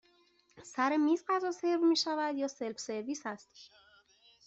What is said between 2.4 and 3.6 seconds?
سلف سرویس هست؟